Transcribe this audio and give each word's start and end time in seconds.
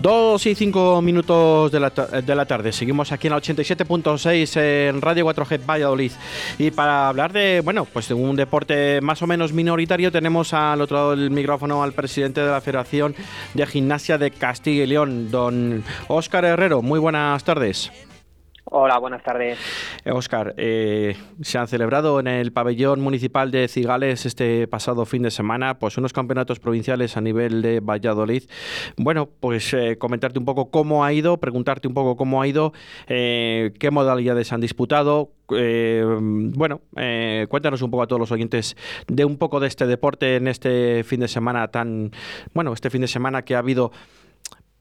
Dos 0.00 0.46
y 0.46 0.54
cinco 0.54 1.02
minutos 1.02 1.70
de 1.70 1.78
la, 1.78 1.90
de 1.90 2.34
la 2.34 2.46
tarde. 2.46 2.72
Seguimos 2.72 3.12
aquí 3.12 3.26
en 3.26 3.34
la 3.34 3.40
87.6 3.40 4.58
en 4.88 5.02
Radio 5.02 5.26
4G 5.26 5.66
Valladolid. 5.66 6.12
Y 6.58 6.70
para 6.70 7.06
hablar 7.06 7.34
de, 7.34 7.60
bueno, 7.60 7.84
pues 7.84 8.08
de 8.08 8.14
un 8.14 8.34
deporte 8.34 9.02
más 9.02 9.20
o 9.20 9.26
menos 9.26 9.52
minoritario, 9.52 10.10
tenemos 10.10 10.54
al 10.54 10.80
otro 10.80 10.96
lado 10.96 11.10
del 11.16 11.30
micrófono 11.30 11.82
al 11.82 11.92
presidente 11.92 12.40
de 12.40 12.50
la 12.50 12.62
Federación 12.62 13.14
de 13.52 13.66
Gimnasia 13.66 14.16
de 14.16 14.30
Castilla 14.30 14.84
y 14.84 14.86
León, 14.86 15.30
don 15.30 15.84
Óscar 16.08 16.46
Herrero. 16.46 16.80
Muy 16.80 16.98
buenas 16.98 17.44
tardes. 17.44 17.92
Hola, 18.64 18.98
buenas 18.98 19.22
tardes. 19.22 19.58
Óscar, 20.04 20.54
eh, 20.58 21.16
se 21.40 21.58
han 21.58 21.66
celebrado 21.66 22.20
en 22.20 22.26
el 22.26 22.52
pabellón 22.52 23.00
municipal 23.00 23.50
de 23.50 23.68
Cigales 23.68 24.26
este 24.26 24.68
pasado 24.68 25.06
fin 25.06 25.22
de 25.22 25.30
semana 25.30 25.78
pues 25.78 25.96
unos 25.96 26.12
campeonatos 26.12 26.60
provinciales 26.60 27.16
a 27.16 27.22
nivel 27.22 27.62
de 27.62 27.80
Valladolid. 27.80 28.44
Bueno, 28.96 29.28
pues 29.40 29.72
eh, 29.72 29.96
comentarte 29.98 30.38
un 30.38 30.44
poco 30.44 30.70
cómo 30.70 31.04
ha 31.04 31.12
ido, 31.12 31.38
preguntarte 31.38 31.88
un 31.88 31.94
poco 31.94 32.16
cómo 32.16 32.42
ha 32.42 32.46
ido, 32.46 32.72
eh, 33.08 33.72
qué 33.78 33.90
modalidades 33.90 34.52
han 34.52 34.60
disputado. 34.60 35.32
bueno, 35.48 36.82
cuéntanos 37.48 37.82
un 37.82 37.90
poco 37.90 38.02
a 38.02 38.06
todos 38.06 38.20
los 38.20 38.30
oyentes 38.30 38.76
de 39.08 39.24
un 39.24 39.36
poco 39.36 39.58
de 39.58 39.68
este 39.68 39.86
deporte 39.86 40.36
en 40.36 40.46
este 40.46 41.02
fin 41.02 41.20
de 41.20 41.28
semana 41.28 41.68
tan, 41.68 42.12
bueno, 42.54 42.72
este 42.72 42.90
fin 42.90 43.00
de 43.00 43.08
semana 43.08 43.42
que 43.42 43.56
ha 43.56 43.58
habido, 43.58 43.90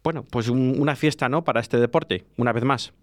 bueno, 0.04 0.26
pues 0.30 0.50
una 0.50 0.96
fiesta, 0.96 1.28
¿no? 1.30 1.44
Para 1.44 1.60
este 1.60 1.80
deporte, 1.80 2.26
una 2.38 2.54
vez 2.54 2.66
más. 2.66 2.94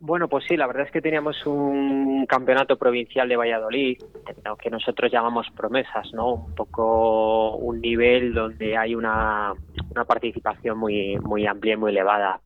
Bueno, 0.00 0.28
pues 0.28 0.44
sí, 0.46 0.56
la 0.56 0.68
verdad 0.68 0.86
es 0.86 0.92
que 0.92 1.00
teníamos 1.00 1.44
un 1.44 2.24
campeonato 2.26 2.78
provincial 2.78 3.28
de 3.28 3.36
Valladolid, 3.36 3.98
que 4.62 4.70
nosotros 4.70 5.10
llamamos 5.10 5.48
promesas, 5.56 6.12
¿no? 6.12 6.34
Un 6.34 6.54
poco 6.54 7.56
un 7.56 7.80
nivel 7.80 8.32
donde 8.32 8.76
hay 8.76 8.94
una, 8.94 9.52
una 9.90 10.04
participación 10.04 10.78
muy, 10.78 11.18
muy 11.18 11.46
amplia 11.46 11.74
y 11.74 11.76
muy 11.76 11.90
elevada. 11.90 12.40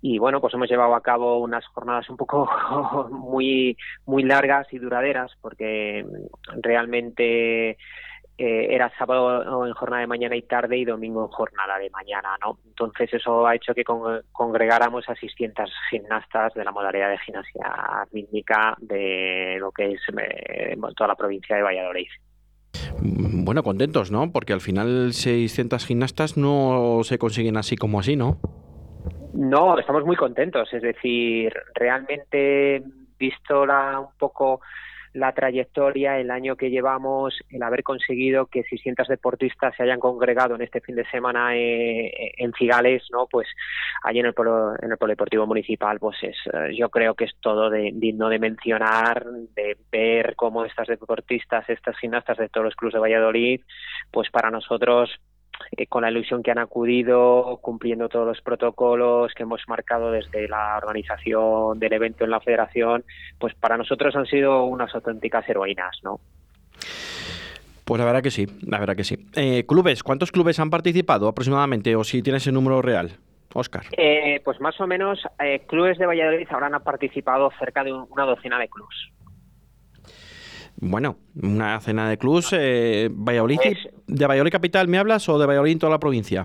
Y 0.00 0.18
bueno, 0.18 0.40
pues 0.40 0.54
hemos 0.54 0.68
llevado 0.68 0.96
a 0.96 1.02
cabo 1.02 1.38
unas 1.38 1.64
jornadas 1.68 2.10
un 2.10 2.16
poco 2.16 2.50
muy, 3.10 3.76
muy 4.04 4.24
largas 4.24 4.66
y 4.72 4.78
duraderas, 4.78 5.30
porque 5.40 6.04
realmente 6.62 7.78
eh, 8.38 8.68
era 8.70 8.90
sábado 8.96 9.66
en 9.66 9.74
jornada 9.74 10.00
de 10.00 10.06
mañana 10.06 10.34
y 10.34 10.42
tarde 10.42 10.76
y 10.78 10.84
domingo 10.84 11.24
en 11.24 11.28
jornada 11.28 11.78
de 11.78 11.90
mañana, 11.90 12.36
¿no? 12.40 12.58
Entonces 12.66 13.12
eso 13.12 13.46
ha 13.46 13.54
hecho 13.54 13.74
que 13.74 13.84
congregáramos 13.84 15.08
a 15.08 15.14
600 15.14 15.70
gimnastas 15.90 16.54
de 16.54 16.64
la 16.64 16.72
modalidad 16.72 17.10
de 17.10 17.18
gimnasia 17.18 18.06
rítmica 18.12 18.76
de 18.80 19.58
lo 19.60 19.70
que 19.70 19.92
es 19.92 20.00
eh, 20.18 20.76
toda 20.96 21.08
la 21.08 21.14
provincia 21.14 21.56
de 21.56 21.62
Valladolid. 21.62 22.08
Bueno, 23.00 23.62
contentos, 23.62 24.10
¿no? 24.10 24.32
Porque 24.32 24.52
al 24.52 24.60
final 24.60 25.12
600 25.12 25.84
gimnastas 25.84 26.36
no 26.36 27.00
se 27.02 27.18
consiguen 27.18 27.56
así 27.56 27.76
como 27.76 28.00
así, 28.00 28.16
¿no? 28.16 28.38
No, 29.34 29.78
estamos 29.78 30.04
muy 30.04 30.16
contentos. 30.16 30.72
Es 30.72 30.82
decir, 30.82 31.52
realmente 31.74 32.82
visto 33.18 33.66
la, 33.66 34.00
un 34.00 34.18
poco 34.18 34.60
la 35.14 35.32
trayectoria, 35.32 36.18
el 36.18 36.30
año 36.30 36.56
que 36.56 36.70
llevamos, 36.70 37.38
el 37.50 37.62
haber 37.62 37.82
conseguido 37.82 38.46
que 38.46 38.62
600 38.62 39.08
deportistas 39.08 39.74
se 39.76 39.82
hayan 39.82 40.00
congregado 40.00 40.54
en 40.54 40.62
este 40.62 40.80
fin 40.80 40.94
de 40.94 41.08
semana 41.10 41.56
eh, 41.56 42.32
en 42.38 42.52
Cigales, 42.52 43.02
¿no? 43.10 43.26
Pues 43.26 43.46
allí 44.02 44.20
en 44.20 44.26
el 44.26 44.34
polo, 44.34 44.74
en 44.80 44.90
el 44.90 44.96
polideportivo 44.96 45.46
municipal, 45.46 45.98
pues 45.98 46.16
es, 46.22 46.36
eh, 46.52 46.74
yo 46.74 46.88
creo 46.88 47.14
que 47.14 47.24
es 47.24 47.32
todo 47.40 47.68
de, 47.68 47.90
digno 47.94 48.28
de 48.28 48.38
mencionar, 48.38 49.26
de 49.54 49.76
ver 49.90 50.34
cómo 50.36 50.64
estas 50.64 50.88
deportistas, 50.88 51.68
estas 51.68 51.96
gimnastas 51.98 52.38
de 52.38 52.48
todos 52.48 52.64
los 52.64 52.76
clubes 52.76 52.94
de 52.94 53.00
Valladolid, 53.00 53.60
pues 54.10 54.30
para 54.30 54.50
nosotros 54.50 55.20
eh, 55.74 55.86
con 55.86 56.02
la 56.02 56.10
ilusión 56.10 56.42
que 56.42 56.50
han 56.50 56.58
acudido, 56.58 57.58
cumpliendo 57.62 58.08
todos 58.10 58.26
los 58.26 58.42
protocolos 58.42 59.32
que 59.34 59.44
hemos 59.44 59.62
marcado 59.68 60.10
desde 60.10 60.46
la 60.46 60.76
organización 60.76 61.78
del 61.78 61.94
evento 61.94 62.24
en 62.24 62.30
la 62.30 62.40
federación, 62.40 63.04
pues 63.38 63.54
para 63.54 63.78
nosotros 63.78 64.14
han 64.14 64.26
sido 64.26 64.64
unas 64.64 64.94
auténticas 64.94 65.48
heroínas, 65.48 65.98
¿no? 66.02 66.20
Pues 67.86 67.98
la 67.98 68.04
verdad 68.04 68.22
que 68.22 68.30
sí, 68.30 68.46
la 68.66 68.78
verdad 68.78 68.94
que 68.94 69.04
sí. 69.04 69.16
Eh, 69.34 69.64
clubes, 69.66 70.02
¿cuántos 70.02 70.30
clubes 70.30 70.60
han 70.60 70.68
participado 70.68 71.26
aproximadamente 71.26 71.96
o 71.96 72.04
si 72.04 72.22
tienes 72.22 72.46
el 72.46 72.54
número 72.54 72.82
real? 72.82 73.12
Oscar. 73.54 73.84
Eh, 73.96 74.40
pues 74.44 74.60
más 74.60 74.80
o 74.80 74.86
menos, 74.86 75.22
clubes 75.66 75.98
de 75.98 76.06
Valladolid 76.06 76.48
habrán 76.50 76.72
participado 76.82 77.50
cerca 77.58 77.84
de 77.84 77.92
una 77.92 78.24
docena 78.24 78.58
de 78.58 78.68
clubes. 78.68 78.96
Bueno, 80.84 81.16
una 81.40 81.78
cena 81.78 82.10
de 82.10 82.18
clubs. 82.18 82.52
Eh, 82.58 83.08
Valladolid, 83.08 83.60
¿De 84.08 84.26
Valladolid 84.26 84.50
Capital 84.50 84.88
me 84.88 84.98
hablas 84.98 85.28
o 85.28 85.38
de 85.38 85.46
Valladolid 85.46 85.74
en 85.74 85.78
toda 85.78 85.92
la 85.92 86.00
provincia? 86.00 86.44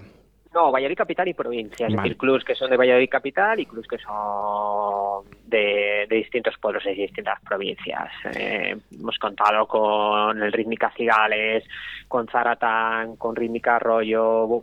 No, 0.54 0.72
Valladolid 0.72 0.96
Capital 0.96 1.28
y 1.28 1.34
provincia. 1.34 1.88
Es 1.88 1.96
decir, 1.96 2.16
clubs 2.18 2.44
que 2.44 2.54
son 2.54 2.70
de 2.70 2.78
Valladolid 2.78 3.10
Capital 3.10 3.60
y 3.60 3.66
clubs 3.66 3.88
que 3.88 3.98
son 3.98 5.26
de, 5.48 6.06
distintos 6.08 6.54
pueblos 6.62 6.84
de 6.84 6.94
distintas 6.94 7.42
provincias. 7.42 8.12
Eh, 8.36 8.78
hemos 8.92 9.18
contado 9.18 9.68
con 9.68 10.42
el 10.44 10.52
Rítmica 10.52 10.92
Cigales, 10.96 11.64
con 12.08 12.28
Zaratán, 12.28 13.16
con 13.16 13.36
Rítmica 13.36 13.78
Arroyo, 13.78 14.62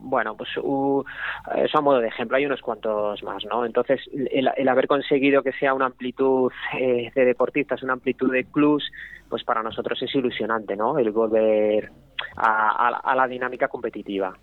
bueno, 0.00 0.36
pues 0.36 0.50
uh, 0.62 1.04
eso 1.56 1.78
a 1.78 1.80
modo 1.80 2.00
de 2.00 2.08
ejemplo, 2.08 2.36
hay 2.36 2.46
unos 2.46 2.60
cuantos 2.60 3.22
más, 3.22 3.44
¿no? 3.44 3.64
Entonces, 3.64 4.00
el, 4.12 4.68
haber 4.68 4.86
conseguido 4.86 5.42
que 5.42 5.52
sea 5.52 5.74
una 5.74 5.86
amplitud 5.86 6.52
eh, 6.78 7.10
de 7.14 7.24
deportistas, 7.24 7.82
una 7.82 7.94
amplitud 7.94 8.32
de 8.32 8.44
clubs, 8.44 8.84
pues 9.28 9.44
para 9.44 9.62
nosotros 9.62 10.00
es 10.02 10.14
ilusionante, 10.14 10.76
¿no? 10.76 10.98
El 10.98 11.10
volver 11.10 11.90
a 12.36 13.14
la 13.16 13.26
dinámica 13.26 13.68
competitiva. 13.68 14.34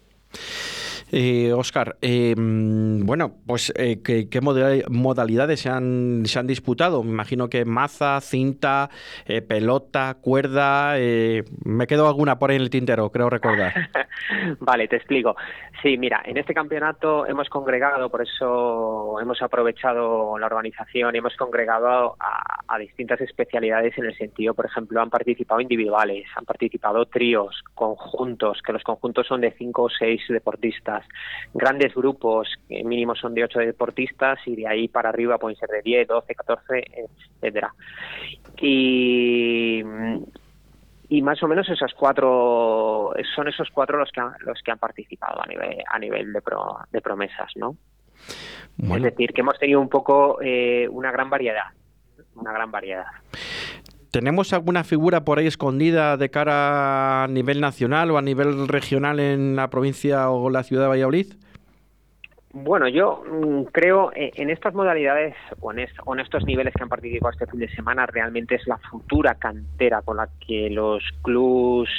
Eh, 1.12 1.54
Oscar, 1.54 1.98
em, 2.02 3.06
bueno, 3.06 3.36
pues 3.46 3.72
eh, 3.76 4.02
¿qué, 4.04 4.28
modalidades 4.42 5.60
se 5.62 5.70
han, 5.70 6.26
se 6.26 6.40
han 6.40 6.48
disputado? 6.48 7.04
Me 7.04 7.12
imagino 7.12 7.50
que 7.50 7.64
maza, 7.64 8.20
cinta, 8.22 8.90
eh, 9.26 9.42
pelota, 9.42 10.18
cuerda. 10.20 10.98
Eh, 10.98 11.44
me 11.64 11.88
quedo 11.88 12.08
alguna 12.08 12.40
por 12.40 12.50
ahí 12.50 12.56
en 12.56 12.64
el 12.64 12.70
tintero, 12.70 13.12
creo 13.12 13.30
recordar. 13.30 13.74
vale, 14.60 14.88
te 14.88 14.96
explico. 14.96 15.36
Sí, 15.82 15.98
mira, 15.98 16.22
en 16.26 16.38
este 16.38 16.54
campeonato 16.54 17.28
hemos 17.28 17.50
congregado, 17.50 18.10
por 18.10 18.24
eso 18.24 19.20
hemos 19.22 19.42
aprovechado 19.42 20.38
la 20.40 20.48
organización 20.48 21.16
hemos 21.16 21.36
congregado 21.36 22.16
a 22.20 22.78
distintas 22.80 23.22
especialidades 23.22 23.98
en 23.98 24.06
el 24.06 24.18
sentido, 24.18 24.54
por 24.54 24.66
ejemplo, 24.66 25.02
han 25.02 25.10
participado 25.10 25.62
individuales, 25.62 26.26
han 26.36 26.46
participado 26.46 27.06
tríos, 27.06 27.64
conjuntos, 27.74 28.62
que 28.62 28.74
los 28.74 28.84
conjuntos 28.84 29.28
son 29.28 29.42
de 29.42 29.52
cinco 29.52 29.84
o 29.84 29.90
seis 29.90 30.22
deportistas 30.30 30.95
grandes 31.54 31.94
grupos, 31.94 32.48
que 32.68 32.84
mínimo 32.84 33.16
son 33.16 33.34
de 33.34 33.44
8 33.44 33.60
deportistas 33.60 34.40
y 34.46 34.56
de 34.56 34.68
ahí 34.68 34.88
para 34.88 35.10
arriba 35.10 35.38
pueden 35.38 35.58
ser 35.58 35.70
de 35.70 35.82
10, 35.82 36.08
12, 36.08 36.36
14, 36.36 36.86
etcétera. 37.42 37.74
Y 38.62 39.84
y 41.10 41.22
más 41.22 41.42
o 41.44 41.48
menos 41.48 41.70
esas 41.70 41.94
cuatro 41.94 43.14
son 43.36 43.48
esos 43.48 43.70
cuatro 43.72 43.98
los 43.98 44.12
que 44.12 44.22
han, 44.22 44.34
los 44.40 44.62
que 44.62 44.72
han 44.72 44.80
participado 44.80 45.42
a 45.42 45.46
nivel 45.46 45.78
a 45.88 46.00
nivel 46.00 46.34
de, 46.34 46.42
de 46.92 47.02
promesas 47.02 47.52
no 47.56 47.78
es 48.78 49.02
decir 49.04 49.32
que 49.34 49.42
hemos 49.42 49.60
tenido 49.60 49.80
un 49.80 49.90
poco 49.90 50.40
eh, 50.42 50.88
una 50.90 51.12
gran 51.12 51.30
variedad 51.30 51.66
una 52.36 52.52
gran 52.54 52.72
variedad 52.72 53.06
¿Tenemos 54.16 54.54
alguna 54.54 54.86
figura 54.86 55.26
por 55.26 55.40
ahí 55.40 55.46
escondida 55.46 56.16
de 56.16 56.30
cara 56.30 57.26
a 57.26 57.28
nivel 57.28 57.60
nacional 57.60 58.12
o 58.12 58.18
a 58.18 58.22
nivel 58.22 58.70
regional 58.70 59.20
en 59.20 59.58
la 59.58 59.70
provincia 59.70 60.30
o 60.30 60.50
la 60.50 60.64
ciudad 60.64 60.84
de 60.84 60.88
Valladolid? 60.88 61.34
Bueno, 62.58 62.88
yo 62.88 63.22
mm, 63.30 63.64
creo 63.64 64.14
eh, 64.16 64.32
en 64.36 64.50
estas 64.50 64.74
modalidades 64.74 65.36
o 65.60 65.74
en, 65.74 65.80
estos 65.80 66.46
niveles 66.46 66.74
que 66.74 66.84
han 66.84 66.88
participado 66.88 67.34
este 67.34 67.48
fin 67.48 67.60
de 67.60 67.68
semana 67.68 68.06
realmente 68.06 68.56
es 68.56 68.66
la 68.66 68.78
futura 68.78 69.36
cantera 69.36 70.02
con 70.04 70.16
la 70.16 70.30
que 70.40 70.70
los 70.70 71.04
clubs 71.22 71.90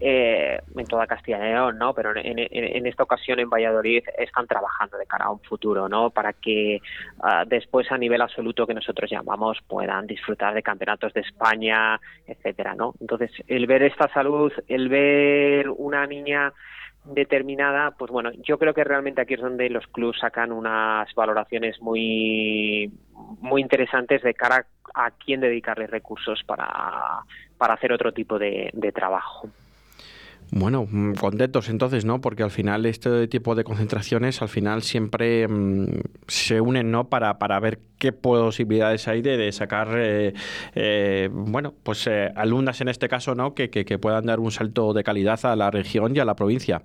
eh, 0.00 0.58
en 0.76 0.86
toda 0.86 1.06
Castilla 1.06 1.38
y 1.38 1.52
León, 1.52 1.78
¿no? 1.78 1.94
Pero 1.94 2.10
en, 2.16 2.86
esta 2.88 3.04
ocasión 3.04 3.38
en 3.38 3.48
Valladolid 3.48 4.02
están 4.18 4.48
trabajando 4.48 4.98
de 4.98 5.06
cara 5.06 5.26
a 5.26 5.30
un 5.30 5.38
futuro, 5.38 5.88
¿no? 5.88 6.10
Para 6.10 6.32
que 6.32 6.80
ah, 7.22 7.44
después 7.46 7.92
a 7.92 7.96
nivel 7.96 8.20
absoluto 8.20 8.66
que 8.66 8.74
nosotros 8.74 9.08
llamamos 9.08 9.58
puedan 9.68 10.08
disfrutar 10.08 10.54
de 10.54 10.64
campeonatos 10.64 11.14
de 11.14 11.20
España, 11.20 12.00
etcétera, 12.26 12.74
¿no? 12.74 12.94
Entonces 13.00 13.30
el 13.46 13.68
ver 13.68 13.84
esta 13.84 14.12
salud, 14.12 14.52
el 14.66 14.88
ver 14.88 15.68
una 15.70 16.04
niña 16.04 16.52
determinada, 17.04 17.92
pues 17.92 18.10
bueno, 18.10 18.30
yo 18.42 18.58
creo 18.58 18.74
que 18.74 18.84
realmente 18.84 19.20
aquí 19.20 19.34
es 19.34 19.40
donde 19.40 19.68
los 19.68 19.86
clubs 19.88 20.18
sacan 20.20 20.52
unas 20.52 21.12
valoraciones 21.14 21.80
muy 21.80 22.90
muy 23.40 23.60
interesantes 23.60 24.22
de 24.22 24.34
cara 24.34 24.66
a 24.94 25.10
quién 25.10 25.40
dedicarle 25.40 25.86
recursos 25.86 26.42
para, 26.46 27.24
para 27.58 27.74
hacer 27.74 27.92
otro 27.92 28.12
tipo 28.12 28.38
de, 28.38 28.70
trabajo. 28.94 29.48
Bueno, 30.50 30.86
mm, 30.88 31.14
contentos 31.14 31.68
entonces, 31.68 32.04
¿no? 32.04 32.20
Porque 32.20 32.42
al 32.42 32.50
final 32.50 32.86
este 32.86 33.26
tipo 33.28 33.54
de 33.54 33.64
concentraciones 33.64 34.40
al 34.40 34.48
final 34.48 34.82
siempre 34.82 35.48
mm, 35.48 36.00
se 36.28 36.60
unen, 36.60 36.90
¿no? 36.90 37.08
Para, 37.08 37.38
para 37.38 37.58
ver 37.60 37.80
qué 37.98 38.12
posibilidades 38.12 39.08
hay 39.08 39.22
de, 39.22 39.50
sacar, 39.52 39.88
eh, 39.96 40.34
eh, 40.74 41.28
bueno, 41.32 41.74
pues 41.82 42.06
eh, 42.06 42.30
alumnas 42.36 42.80
en 42.80 42.88
este 42.88 43.08
caso, 43.08 43.34
¿no? 43.34 43.54
Que, 43.54 43.70
que 43.70 43.98
puedan 43.98 44.26
dar 44.26 44.38
un 44.38 44.52
salto 44.52 44.92
de 44.92 45.02
calidad 45.02 45.44
a 45.44 45.56
la 45.56 45.70
región 45.70 46.14
y 46.14 46.20
a 46.20 46.24
la 46.24 46.36
provincia. 46.36 46.82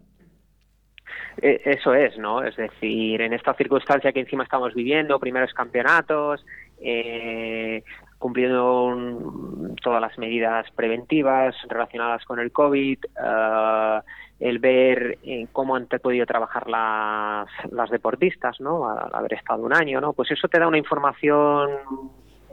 E, 1.41 1.61
eso 1.65 1.93
es, 1.93 2.17
¿no? 2.17 2.43
Es 2.43 2.55
decir, 2.55 3.21
en 3.21 3.33
esta 3.33 3.53
circunstancia 3.53 4.11
que 4.11 4.21
encima 4.21 4.43
estamos 4.43 4.73
viviendo, 4.73 5.19
primeros 5.19 5.53
campeonatos, 5.53 6.45
eh, 6.81 7.83
cumpliendo 8.17 9.75
todas 9.81 10.01
las 10.01 10.17
medidas 10.17 10.69
preventivas 10.71 11.55
relacionadas 11.67 12.25
con 12.25 12.39
el 12.39 12.51
COVID, 12.51 12.97
eh, 13.05 13.99
el 14.39 14.59
ver 14.59 15.17
eh, 15.23 15.47
cómo 15.51 15.75
han 15.75 15.87
podido 15.87 16.25
trabajar 16.25 16.69
las, 16.69 17.47
las 17.71 17.89
deportistas, 17.89 18.59
¿no? 18.59 18.89
Al 18.89 19.13
haber 19.13 19.33
estado 19.33 19.63
un 19.63 19.73
año, 19.73 19.99
¿no? 19.99 20.13
Pues 20.13 20.31
eso 20.31 20.47
te 20.47 20.59
da 20.59 20.67
una 20.67 20.77
información 20.77 21.69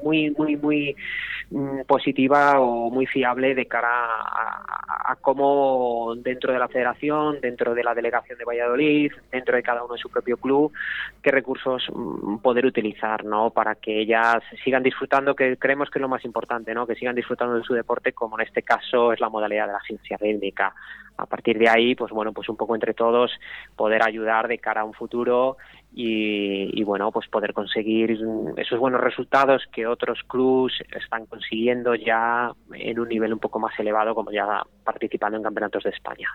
muy, 0.03 0.31
muy, 0.31 0.57
muy 0.57 0.97
mm, 1.51 1.83
positiva 1.87 2.61
o 2.61 2.91
muy 2.91 3.07
fiable 3.07 3.55
de 3.55 3.67
cara 3.67 3.89
a, 3.89 5.17
cómo 5.21 6.15
dentro 6.17 6.53
de 6.53 6.59
la 6.59 6.69
federación, 6.69 7.41
dentro 7.41 7.75
de 7.75 7.85
la 7.85 7.95
delegación 7.95 8.39
de 8.39 8.45
Valladolid, 8.45 9.13
dentro 9.31 9.57
de 9.57 9.63
cada 9.63 9.85
uno 9.85 9.95
de 9.95 10.01
su 10.01 10.11
propio 10.11 10.37
club, 10.37 10.73
qué 11.23 11.31
recursos 11.31 11.89
mm, 11.95 12.39
poder 12.39 12.67
utilizar, 12.67 13.25
¿no? 13.25 13.51
Para 13.51 13.75
que 13.77 14.01
ellas 14.01 14.43
sigan 14.65 14.83
disfrutando, 14.83 15.35
que 15.35 15.57
creemos 15.57 15.91
que 15.91 15.99
es 15.99 16.03
lo 16.03 16.09
más 16.09 16.25
importante, 16.25 16.75
¿no? 16.75 16.87
Que 16.87 16.95
sigan 16.95 17.15
disfrutando 17.15 17.55
de 17.55 17.63
su 17.63 17.75
deporte, 17.75 18.13
como 18.13 18.39
en 18.39 18.47
este 18.47 18.63
caso 18.63 19.13
es 19.13 19.21
la 19.21 19.29
modalidad 19.29 19.67
de 19.67 19.73
la 19.73 19.81
ciencia 19.81 20.17
rítmica. 20.17 20.75
A 21.19 21.27
partir 21.27 21.59
de 21.59 21.69
ahí, 21.69 21.95
pues 21.95 22.13
bueno, 22.13 22.33
pues 22.33 22.49
un 22.49 22.57
poco 22.57 22.75
entre 22.75 22.95
todos 22.95 23.31
poder 23.75 24.03
ayudar 24.07 24.49
de 24.49 24.59
cara 24.59 24.83
a 24.83 24.85
un 24.85 24.93
futuro 24.93 25.57
y, 25.99 26.83
bueno, 26.85 27.11
pues 27.11 27.27
poder 27.29 27.55
conseguir 27.55 28.19
esos 28.57 28.79
buenos 28.79 29.01
resultados 29.01 29.63
que 29.73 29.87
otros 29.87 30.21
clubs 30.29 30.75
están 30.95 31.25
consiguiendo 31.25 31.95
ya 31.95 32.53
en 32.75 33.01
un 33.01 33.09
nivel 33.09 33.33
un 33.33 33.39
poco 33.39 33.59
más 33.59 33.79
elevado, 33.79 34.15
como 34.15 34.31
ya 34.31 34.63
participando 34.85 35.39
en 35.39 35.43
campeonatos 35.43 35.85
de 35.85 35.91
España. 35.91 36.29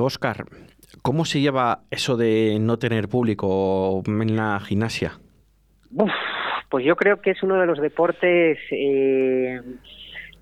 Oscar, 0.00 0.44
eh, 0.52 0.66
¿cómo 1.00 1.24
se 1.24 1.40
lleva 1.40 1.80
eso 1.90 2.18
de 2.18 2.58
no 2.60 2.78
tener 2.78 3.08
público 3.08 4.02
en 4.06 4.36
la 4.36 4.60
gimnasia? 4.60 5.12
pues 6.72 6.86
yo 6.86 6.96
creo 6.96 7.20
que 7.20 7.32
es 7.32 7.42
uno 7.42 7.60
de 7.60 7.66
los 7.66 7.78
deportes 7.78 8.58
eh, 8.70 9.60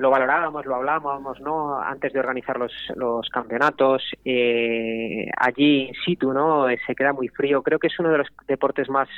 lo 0.01 0.09
valorábamos, 0.09 0.65
lo 0.65 0.77
hablábamos, 0.77 1.39
¿no? 1.41 1.79
Antes 1.79 2.15
de 2.15 2.21
organizar 2.21 2.59
los, 2.59 2.73
los 2.97 3.29
campeonatos, 3.29 4.03
eh, 4.25 5.27
allí 5.37 5.89
in 5.89 5.95
situ, 6.07 6.33
¿no? 6.33 6.67
Se 6.87 6.95
queda 6.95 7.13
muy 7.13 7.29
frío. 7.29 7.63
Creo 7.63 7.79
que 7.79 7.89
es 7.89 8.01
uno 8.01 8.09
de 8.09 8.17
los 8.17 8.29
deportes 8.49 8.89
más 8.89 9.11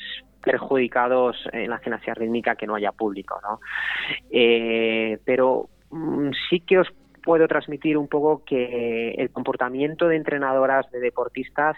perjudicados 0.43 1.37
en 1.53 1.71
la 1.71 1.79
gimnasia 1.79 2.15
rítmica 2.15 2.57
que 2.57 2.67
no 2.67 2.75
haya 2.75 2.91
público, 2.91 3.39
¿no? 3.43 3.61
Eh, 4.33 5.21
pero 5.25 5.69
mm, 5.91 6.31
sí 6.51 6.59
que 6.59 6.81
os 6.81 6.89
puedo 7.23 7.47
transmitir 7.47 7.97
un 7.97 8.09
poco 8.09 8.43
que 8.45 9.13
el 9.13 9.31
comportamiento 9.31 10.09
de 10.09 10.17
entrenadoras, 10.17 10.91
de 10.91 10.99
deportistas, 10.99 11.77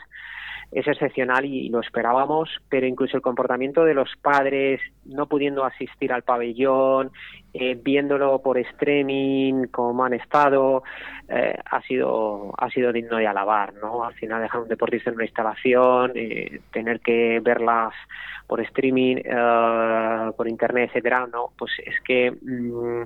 es 0.73 0.89
excepcional 0.89 1.45
y 1.45 1.69
lo 1.69 1.81
esperábamos, 1.81 2.49
pero 2.71 2.87
incluso 2.87 3.19
el 3.19 3.23
comportamiento 3.23 3.85
de 3.85 3.95
los 3.95 4.11
padres 4.23 4.81
no 5.05 5.27
pudiendo 5.27 5.65
asistir 5.65 6.11
al 6.13 6.23
pabellón, 6.23 7.13
eh, 7.57 7.79
viéndolo 7.81 8.43
por 8.43 8.59
streaming, 8.59 9.69
como 9.69 10.05
han 10.05 10.13
estado, 10.15 10.83
eh, 11.29 11.57
ha 11.65 11.81
sido 11.83 12.53
ha 12.59 12.69
sido 12.71 12.93
digno 12.93 13.17
de 13.19 13.29
alabar, 13.29 13.75
¿no? 13.75 14.03
Al 14.03 14.13
final 14.15 14.43
dejar 14.43 14.63
un 14.63 14.69
deportista 14.69 15.11
en 15.11 15.17
una 15.17 15.25
instalación, 15.25 16.11
eh, 16.17 16.61
tener 16.73 16.99
que 16.99 17.39
verlas 17.41 17.95
por 18.49 18.61
streaming, 18.61 19.23
por 20.37 20.49
internet, 20.49 20.91
etcétera, 20.91 21.29
no, 21.33 21.53
pues 21.57 21.73
es 21.87 21.95
que 22.05 22.33
mm, 22.33 23.05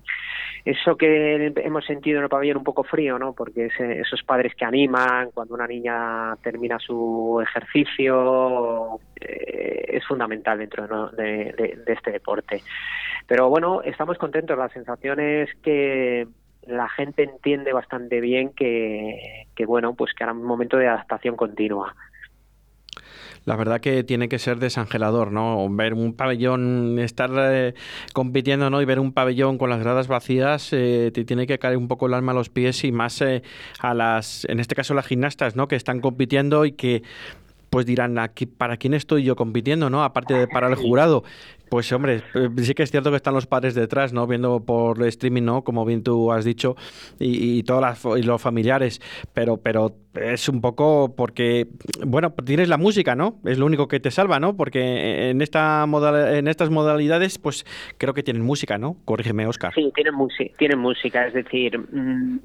eso 0.64 0.96
que 0.96 1.52
hemos 1.56 1.84
sentido 1.84 2.18
en 2.18 2.24
el 2.24 2.30
pabellón 2.30 2.56
un 2.56 2.64
poco 2.64 2.82
frío, 2.84 3.18
¿no? 3.18 3.34
Porque 3.34 3.70
esos 3.78 4.22
padres 4.24 4.54
que 4.56 4.64
animan 4.64 5.30
cuando 5.32 5.54
una 5.54 5.66
niña 5.66 6.34
termina 6.42 6.78
su 6.78 7.38
ejercicio 7.40 8.98
es 9.20 10.04
fundamental 10.06 10.58
dentro 10.58 11.10
de 11.10 11.84
este 11.86 12.12
deporte. 12.12 12.62
Pero 13.28 13.50
bueno, 13.50 13.82
estamos 13.82 14.16
contentos. 14.16 14.37
La 14.56 14.68
sensación 14.68 15.20
es 15.20 15.48
que 15.62 16.26
la 16.66 16.88
gente 16.88 17.22
entiende 17.22 17.72
bastante 17.72 18.20
bien 18.20 18.50
que, 18.50 19.46
bueno, 19.66 19.94
pues 19.94 20.12
que 20.14 20.24
ahora 20.24 20.34
un 20.34 20.44
momento 20.44 20.76
de 20.76 20.86
adaptación 20.86 21.36
continua. 21.36 21.94
La 23.44 23.56
verdad 23.56 23.80
que 23.80 24.04
tiene 24.04 24.28
que 24.28 24.38
ser 24.38 24.58
desangelador, 24.58 25.32
¿no? 25.32 25.66
Ver 25.70 25.94
un 25.94 26.12
pabellón, 26.12 26.98
estar 26.98 27.30
eh, 27.34 27.74
compitiendo, 28.12 28.68
¿no? 28.68 28.82
Y 28.82 28.84
ver 28.84 29.00
un 29.00 29.12
pabellón 29.12 29.56
con 29.56 29.70
las 29.70 29.80
gradas 29.80 30.06
vacías, 30.06 30.70
eh, 30.74 31.10
te 31.14 31.24
tiene 31.24 31.46
que 31.46 31.58
caer 31.58 31.78
un 31.78 31.88
poco 31.88 32.06
el 32.06 32.14
alma 32.14 32.32
a 32.32 32.34
los 32.34 32.50
pies 32.50 32.84
y 32.84 32.92
más 32.92 33.22
eh, 33.22 33.42
a 33.80 33.94
las, 33.94 34.44
en 34.50 34.60
este 34.60 34.74
caso 34.74 34.92
las 34.92 35.06
gimnastas, 35.06 35.56
¿no? 35.56 35.66
Que 35.66 35.76
están 35.76 36.00
compitiendo 36.00 36.66
y 36.66 36.72
que 36.72 37.02
pues 37.70 37.86
dirán, 37.86 38.18
aquí, 38.18 38.46
¿para 38.46 38.76
quién 38.76 38.94
estoy 38.94 39.24
yo 39.24 39.36
compitiendo, 39.36 39.90
no? 39.90 40.02
Aparte 40.02 40.34
de 40.34 40.48
para 40.48 40.68
el 40.68 40.74
jurado. 40.74 41.24
Pues 41.70 41.92
hombre, 41.92 42.22
eh, 42.34 42.48
sí 42.58 42.74
que 42.74 42.82
es 42.82 42.90
cierto 42.90 43.10
que 43.10 43.16
están 43.16 43.34
los 43.34 43.46
padres 43.46 43.74
detrás, 43.74 44.12
¿no? 44.12 44.26
Viendo 44.26 44.64
por 44.64 45.02
streaming, 45.04 45.42
¿no? 45.42 45.62
Como 45.62 45.84
bien 45.84 46.02
tú 46.02 46.32
has 46.32 46.44
dicho, 46.44 46.76
y, 47.18 47.58
y 47.58 47.62
todas 47.62 47.82
las, 48.04 48.18
y 48.18 48.22
los 48.22 48.40
familiares, 48.40 49.00
pero, 49.34 49.58
pero 49.58 49.92
es 50.14 50.48
un 50.48 50.60
poco 50.60 51.14
porque, 51.16 51.68
bueno, 52.06 52.32
tienes 52.44 52.68
la 52.68 52.76
música, 52.76 53.14
¿no? 53.14 53.40
Es 53.44 53.58
lo 53.58 53.66
único 53.66 53.88
que 53.88 54.00
te 54.00 54.10
salva, 54.10 54.40
¿no? 54.40 54.56
Porque 54.56 55.30
en, 55.30 55.42
esta 55.42 55.84
en 55.84 56.48
estas 56.48 56.70
modalidades, 56.70 57.38
pues 57.38 57.64
creo 57.98 58.14
que 58.14 58.22
tienen 58.22 58.42
música, 58.42 58.78
¿no? 58.78 58.96
Corrígeme, 59.04 59.46
Oscar. 59.46 59.72
Sí, 59.74 59.92
tienen, 59.94 60.14
tienen 60.56 60.78
música, 60.78 61.26
es 61.26 61.34
decir... 61.34 61.78
Mm, 61.78 62.38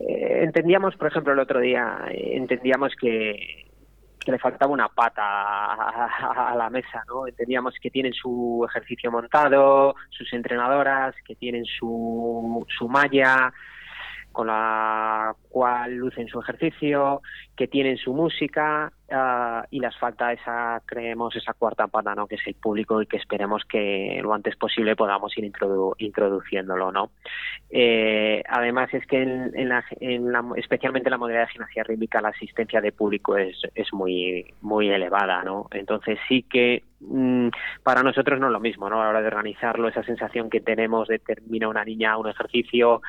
eh, 0.00 0.44
entendíamos, 0.44 0.94
por 0.94 1.08
ejemplo, 1.08 1.32
el 1.32 1.40
otro 1.40 1.58
día, 1.58 2.04
eh, 2.10 2.36
entendíamos 2.36 2.94
que 3.00 3.67
le 4.32 4.38
faltaba 4.38 4.72
una 4.72 4.88
pata 4.88 5.22
a, 5.22 6.54
la 6.56 6.70
mesa, 6.70 7.02
¿no? 7.06 7.26
Entendíamos 7.26 7.74
que 7.80 7.90
tienen 7.90 8.12
su 8.12 8.66
ejercicio 8.68 9.10
montado, 9.10 9.94
sus 10.10 10.32
entrenadoras, 10.32 11.14
que 11.26 11.34
tienen 11.34 11.64
su, 11.64 12.64
su 12.76 12.88
malla, 12.88 13.52
con 14.38 14.46
la 14.46 15.34
cual 15.48 15.96
lucen 15.96 16.28
su 16.28 16.38
ejercicio, 16.38 17.22
que 17.56 17.66
tienen 17.66 17.96
su 17.96 18.14
música 18.14 18.92
uh, 19.10 19.66
y 19.68 19.80
les 19.80 19.96
falta 19.98 20.32
esa, 20.32 20.80
creemos, 20.86 21.34
esa 21.34 21.54
cuarta 21.54 21.88
pata, 21.88 22.14
¿no? 22.14 22.28
Que 22.28 22.36
es 22.36 22.46
el 22.46 22.54
público 22.54 23.02
y 23.02 23.06
que 23.06 23.16
esperemos 23.16 23.64
que 23.64 24.20
lo 24.22 24.32
antes 24.32 24.54
posible 24.54 24.94
podamos 24.94 25.36
ir 25.36 25.44
introdu 25.44 25.92
introduciéndolo, 25.98 26.92
¿no? 26.92 27.10
Eh, 27.68 28.44
además 28.48 28.94
es 28.94 29.04
que 29.08 29.22
en, 29.22 29.68
la, 29.68 29.84
en 29.98 30.30
la, 30.30 30.44
especialmente 30.54 31.08
en 31.08 31.10
la 31.10 31.18
modalidad 31.18 31.46
de 31.46 31.52
gimnasia 31.54 31.82
rítmica 31.82 32.20
la 32.20 32.28
asistencia 32.28 32.80
de 32.80 32.92
público 32.92 33.36
es, 33.36 33.60
es 33.74 33.92
muy, 33.92 34.54
muy 34.60 34.88
elevada, 34.88 35.42
¿no? 35.42 35.66
Entonces 35.72 36.16
sí 36.28 36.44
que 36.44 36.84
mm, 37.00 37.37
para 37.82 38.02
nosotros 38.02 38.38
no 38.40 38.46
es 38.46 38.52
lo 38.52 38.60
mismo, 38.60 38.88
¿no? 38.88 39.00
A 39.00 39.04
la 39.04 39.10
hora 39.10 39.20
de 39.20 39.28
organizarlo, 39.28 39.88
esa 39.88 40.02
sensación 40.02 40.50
que 40.50 40.60
tenemos 40.60 41.08
de 41.08 41.18
termina 41.18 41.68
una 41.68 41.84
niña 41.84 42.16
un 42.16 42.28
ejercicio, 42.28 43.02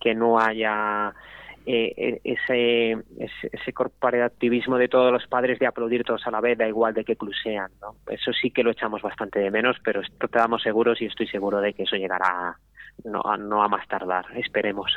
que 0.00 0.14
no 0.14 0.38
haya 0.38 1.12
eh, 1.64 1.94
eh, 1.96 2.20
ese, 2.24 2.98
ese, 3.52 3.72
corporativismo 3.72 4.78
de 4.78 4.88
todos 4.88 5.12
los 5.12 5.26
padres 5.28 5.60
de 5.60 5.66
aplaudir 5.66 6.02
todos 6.02 6.26
a 6.26 6.30
la 6.32 6.40
vez, 6.40 6.58
da 6.58 6.66
igual 6.66 6.92
de 6.92 7.04
que 7.04 7.14
clusean. 7.14 7.70
¿no? 7.80 7.94
Eso 8.10 8.32
sí 8.32 8.50
que 8.50 8.64
lo 8.64 8.72
echamos 8.72 9.00
bastante 9.00 9.38
de 9.38 9.50
menos, 9.50 9.76
pero 9.84 10.00
estamos 10.00 10.62
seguros 10.62 11.00
y 11.00 11.06
estoy 11.06 11.28
seguro 11.28 11.60
de 11.60 11.72
que 11.72 11.84
eso 11.84 11.94
llegará 11.94 12.56
no, 13.04 13.22
no 13.38 13.62
a 13.62 13.68
más 13.68 13.86
tardar, 13.86 14.24
esperemos. 14.36 14.92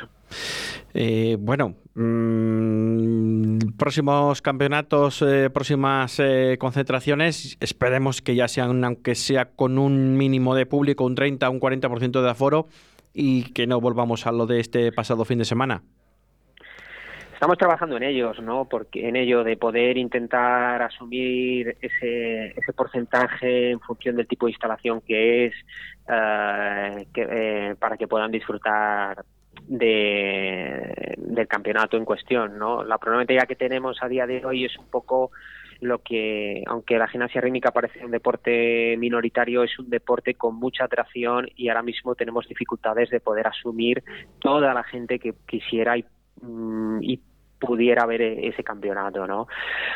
Eh, 0.92 1.36
bueno, 1.38 1.74
mm, 1.94 3.45
próximos 3.78 4.42
campeonatos, 4.42 5.22
eh, 5.22 5.50
próximas 5.50 6.20
concentraciones, 6.58 7.56
esperemos 7.60 8.22
que 8.22 8.34
ya 8.34 8.48
sean, 8.48 8.84
aunque 8.84 9.14
sea 9.14 9.46
con 9.46 9.78
un 9.78 10.16
mínimo 10.16 10.54
de 10.54 10.66
público, 10.66 11.04
un 11.04 11.14
30, 11.14 11.48
un 11.50 11.60
40% 11.60 12.22
de 12.22 12.30
aforo 12.30 12.66
y 13.12 13.52
que 13.52 13.66
no 13.66 13.80
volvamos 13.80 14.26
a 14.26 14.32
lo 14.32 14.46
de 14.46 14.60
este 14.60 14.92
pasado 14.92 15.24
fin 15.24 15.38
de 15.38 15.44
semana. 15.44 15.82
Estamos 17.36 17.58
trabajando 17.58 17.98
en 17.98 18.02
ellos, 18.02 18.40
¿no? 18.40 18.64
Porque 18.64 19.08
en 19.10 19.14
ello 19.14 19.44
de 19.44 19.58
poder 19.58 19.98
intentar 19.98 20.80
asumir 20.80 21.76
ese, 21.82 22.54
porcentaje 22.74 23.72
en 23.72 23.80
función 23.80 24.16
del 24.16 24.26
tipo 24.26 24.46
de 24.46 24.52
instalación 24.52 25.02
que 25.02 25.44
es 25.44 25.54
eh, 26.08 27.06
eh, 27.14 27.74
para 27.78 27.98
que 27.98 28.08
puedan 28.08 28.30
disfrutar 28.30 29.22
de, 29.68 31.14
del 31.16 31.48
campeonato 31.48 31.96
en 31.96 32.04
cuestión, 32.04 32.58
¿no? 32.58 32.84
La 32.84 32.98
problemática 32.98 33.46
que 33.46 33.56
tenemos 33.56 34.02
a 34.02 34.08
día 34.08 34.26
de 34.26 34.44
hoy 34.44 34.64
es 34.64 34.76
un 34.78 34.88
poco 34.88 35.30
lo 35.80 35.98
que, 35.98 36.62
aunque 36.66 36.96
la 36.96 37.08
gimnasia 37.08 37.40
rítmica 37.40 37.70
parece 37.70 38.04
un 38.04 38.10
deporte 38.10 38.96
minoritario, 38.96 39.62
es 39.62 39.78
un 39.78 39.90
deporte 39.90 40.34
con 40.34 40.56
mucha 40.56 40.84
atracción 40.84 41.48
y 41.54 41.68
ahora 41.68 41.82
mismo 41.82 42.14
tenemos 42.14 42.48
dificultades 42.48 43.10
de 43.10 43.20
poder 43.20 43.46
asumir 43.46 44.02
toda 44.40 44.72
la 44.72 44.84
gente 44.84 45.18
que 45.18 45.34
quisiera 45.46 45.98
y 45.98 46.04
Mm, 46.42 47.02
y 47.02 47.20
pudiera 47.58 48.02
haber 48.02 48.22
e-, 48.22 48.48
ese 48.48 48.62
campeonato, 48.64 49.26
¿no? 49.26 49.48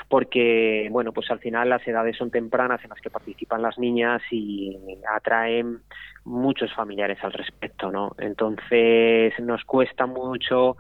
Porque, 0.09 0.89
bueno, 0.91 1.13
pues 1.13 1.31
al 1.31 1.39
final 1.39 1.69
las 1.69 1.87
edades 1.87 2.17
son 2.17 2.31
tempranas 2.31 2.83
en 2.83 2.91
las 2.91 3.01
que 3.01 3.11
participan 3.11 3.63
las 3.63 3.79
niñas 3.79 4.23
y 4.31 4.77
atraen 5.15 5.81
muchos 6.25 6.73
familiares 6.75 7.19
al 7.23 7.33
respecto, 7.33 7.91
¿no? 7.91 8.15
Entonces 8.19 9.33
nos 9.41 9.65
cuesta 9.65 10.07
mucho 10.07 10.77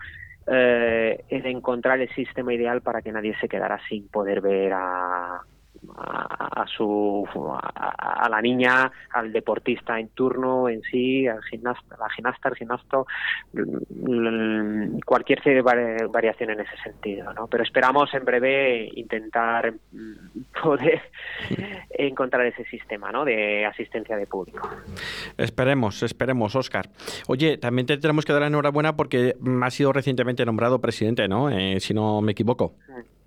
eh, 0.46 1.24
en 1.28 1.46
encontrar 1.46 2.00
el 2.00 2.12
sistema 2.14 2.52
ideal 2.52 2.82
para 2.82 3.02
que 3.02 3.12
nadie 3.12 3.36
se 3.40 3.48
quedara 3.48 3.80
sin 3.88 4.08
poder 4.08 4.40
ver 4.40 4.72
a, 4.72 5.42
a, 5.96 6.64
su 6.66 7.26
a, 7.62 8.28
la 8.28 8.40
niña, 8.40 8.90
al 9.12 9.32
deportista 9.32 9.98
en 9.98 10.08
turno 10.08 10.68
en 10.68 10.82
sí, 10.82 11.26
al 11.26 11.42
gimnasta, 11.44 11.96
la 11.98 12.08
gimnasta, 12.10 12.48
al 12.48 12.56
gimnasto, 12.56 13.06
mm, 13.52 15.00
cualquier 15.04 15.62
variación 15.62 16.50
en 16.50 16.60
ese 16.60 16.76
sentido, 16.82 17.32
¿no? 17.32 17.46
Pero 17.46 17.64
esperamos 17.64 18.12
en 18.14 18.24
breve 18.24 18.90
intentar 18.94 19.72
mm, 19.72 20.60
poder 20.62 21.00
encontrar 21.90 22.46
ese 22.46 22.64
sistema, 22.64 23.10
¿no? 23.10 23.24
De 23.24 23.64
asistencia 23.64 24.16
de 24.16 24.26
público. 24.26 24.68
Esperemos, 25.36 26.02
esperemos, 26.02 26.54
Oscar. 26.56 26.88
Oye, 27.28 27.58
también 27.58 27.86
te 27.86 27.96
tenemos 27.98 28.24
que 28.24 28.32
dar 28.32 28.42
la 28.42 28.48
enhorabuena 28.48 28.96
porque 28.96 29.36
ha 29.62 29.70
sido 29.70 29.92
recientemente 29.92 30.44
nombrado 30.44 30.80
presidente, 30.80 31.28
¿no? 31.28 31.50
Eh, 31.50 31.80
si 31.80 31.94
no 31.94 32.20
me 32.20 32.32
equivoco. 32.32 32.74
Mm. 32.88 33.19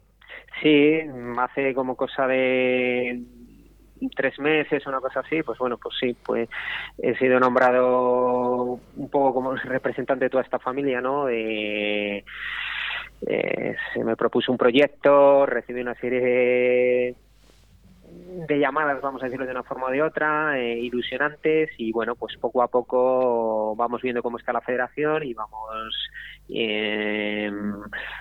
Sí, 0.64 0.98
hace 1.40 1.74
como 1.74 1.96
cosa 1.98 2.26
de 2.26 3.22
tres 4.16 4.40
meses, 4.40 4.86
una 4.88 5.02
cosa 5.02 5.20
así, 5.20 5.44
pues 5.44 5.60
bueno, 5.60 5.78
pues 5.78 5.96
sí, 6.00 6.18
pues 6.26 6.48
he 6.98 7.16
sido 7.18 7.38
nombrado 7.38 8.80
un 8.96 9.10
poco 9.10 9.34
como 9.34 9.56
representante 9.56 10.26
de 10.26 10.30
toda 10.30 10.44
esta 10.44 10.60
familia, 10.60 11.02
¿no? 11.02 11.28
se 13.94 14.04
me 14.04 14.16
propuso 14.16 14.52
un 14.54 14.58
proyecto, 14.58 15.46
recibí 15.46 15.82
una 15.82 15.96
serie 15.96 16.22
de 16.22 17.16
de 18.48 18.60
llamadas, 18.60 19.02
vamos 19.02 19.22
a 19.22 19.26
decirlo 19.26 19.46
de 19.46 19.52
una 19.52 19.64
forma 19.64 19.88
o 19.88 19.92
de 19.92 20.02
otra, 20.02 20.60
eh, 20.60 20.80
ilusionantes 20.80 21.70
y 21.78 21.92
bueno, 21.92 22.16
pues 22.16 22.36
poco 22.38 22.62
a 22.62 22.68
poco 22.68 23.76
vamos 23.76 24.02
viendo 24.02 24.24
cómo 24.24 24.38
está 24.38 24.54
la 24.54 24.62
federación 24.62 25.24
y 25.24 25.34
vamos... 25.34 26.10
Eh, 26.50 27.50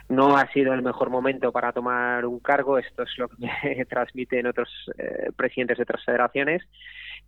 no 0.08 0.36
ha 0.36 0.46
sido 0.52 0.72
el 0.74 0.82
mejor 0.82 1.10
momento 1.10 1.50
para 1.50 1.72
tomar 1.72 2.24
un 2.24 2.38
cargo, 2.38 2.78
esto 2.78 3.02
es 3.02 3.10
lo 3.18 3.28
que 3.28 3.36
me 3.38 3.84
transmiten 3.88 4.46
otros 4.46 4.68
eh, 4.96 5.30
presidentes 5.34 5.76
de 5.78 5.82
otras 5.82 6.04
federaciones 6.04 6.62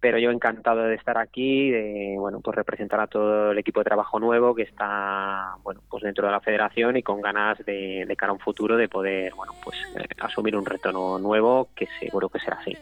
pero 0.01 0.19
yo 0.19 0.31
encantado 0.31 0.83
de 0.83 0.95
estar 0.95 1.19
aquí, 1.19 1.71
de 1.71 2.17
bueno, 2.19 2.41
pues 2.41 2.57
representar 2.57 3.01
a 3.01 3.07
todo 3.07 3.53
el 3.53 3.59
equipo 3.59 3.81
de 3.81 3.85
trabajo 3.85 4.19
nuevo 4.21 4.55
que 4.55 4.63
está 4.63 5.55
bueno, 5.63 5.81
pues 5.89 6.03
dentro 6.03 6.27
de 6.27 6.33
la 6.33 6.41
federación 6.41 6.97
y 6.97 7.03
con 7.03 7.21
ganas 7.21 7.59
de, 7.65 8.05
de 8.07 8.17
cara 8.17 8.31
a 8.31 8.35
un 8.35 8.41
futuro 8.41 8.77
de 8.77 8.89
poder 8.89 9.35
bueno, 9.35 9.53
pues 9.63 9.77
eh, 9.97 10.07
asumir 10.21 10.57
un 10.57 10.67
reto 10.67 11.19
nuevo 11.19 11.69
que 11.75 11.89
seguro 12.01 12.29
que 12.29 12.39
será 12.39 12.59
así. 12.59 12.77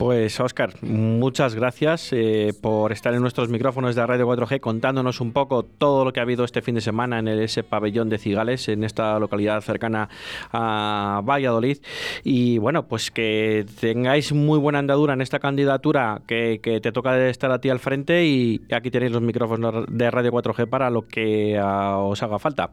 Pues 0.00 0.40
Oscar, 0.40 0.82
muchas 0.82 1.54
gracias 1.54 2.08
eh, 2.14 2.54
por 2.58 2.90
estar 2.90 3.12
en 3.12 3.20
nuestros 3.20 3.50
micrófonos 3.50 3.94
de 3.94 4.06
Radio 4.06 4.26
4G 4.26 4.58
contándonos 4.58 5.20
un 5.20 5.34
poco 5.34 5.62
todo 5.62 6.06
lo 6.06 6.12
que 6.14 6.20
ha 6.20 6.22
habido 6.22 6.42
este 6.42 6.62
fin 6.62 6.74
de 6.74 6.80
semana 6.80 7.18
en 7.18 7.28
ese 7.28 7.64
pabellón 7.64 8.08
de 8.08 8.16
Cigales, 8.16 8.70
en 8.70 8.82
esta 8.82 9.18
localidad 9.18 9.60
cercana 9.60 10.08
a 10.52 11.20
Valladolid. 11.22 11.80
Y 12.24 12.56
bueno, 12.56 12.88
pues 12.88 13.10
que 13.10 13.66
tengáis 13.78 14.32
muy 14.32 14.58
buena 14.58 14.78
andadura 14.78 15.12
en 15.12 15.20
esta 15.20 15.38
candidatura 15.38 16.22
que, 16.26 16.60
te 16.62 16.92
toca 16.92 17.28
estar 17.28 17.52
a 17.52 17.60
ti 17.60 17.68
al 17.68 17.78
frente 17.78 18.24
y 18.24 18.62
aquí 18.72 18.90
tenéis 18.90 19.12
los 19.12 19.20
micrófonos 19.20 19.84
de 19.86 20.10
Radio 20.10 20.32
4G 20.32 20.66
para 20.66 20.88
lo 20.88 21.06
que 21.06 21.58
ah, 21.62 21.98
os 21.98 22.22
haga 22.22 22.38
falta. 22.38 22.70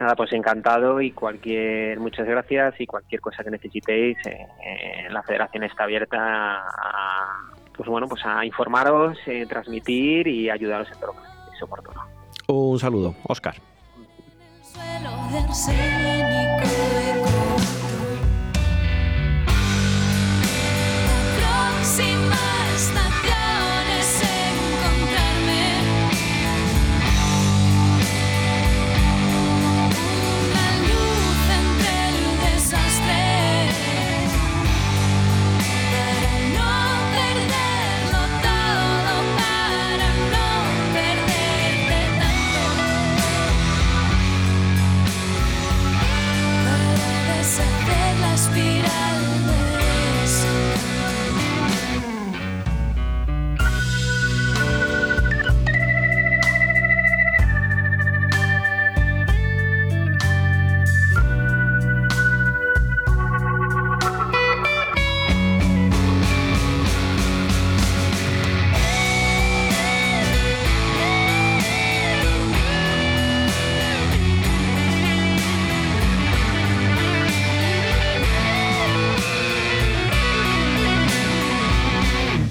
Nada, 0.00 0.16
pues 0.16 0.32
encantado 0.32 1.02
y 1.02 1.10
cualquier, 1.10 2.00
muchas 2.00 2.26
gracias 2.26 2.74
y 2.80 2.86
cualquier 2.86 3.20
cosa 3.20 3.44
que 3.44 3.50
necesitéis, 3.50 4.16
eh, 4.24 4.46
eh, 4.64 5.08
la 5.10 5.22
federación 5.22 5.64
está 5.64 5.84
abierta 5.84 6.16
a, 6.18 7.50
pues 7.76 7.86
bueno, 7.86 8.08
pues 8.08 8.24
a 8.24 8.42
informaros, 8.46 9.18
eh, 9.26 9.44
transmitir 9.46 10.26
y 10.26 10.48
ayudaros 10.48 10.88
en 10.90 10.94
todo 11.00 11.12
lo 11.12 11.20
que 11.20 11.28
es 11.54 11.62
oportuno. 11.62 12.02
Un 12.48 12.78
saludo, 12.78 13.14
Oscar. 13.24 13.56